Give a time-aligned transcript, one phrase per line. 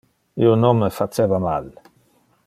[0.45, 1.69] Io non me faceva mal.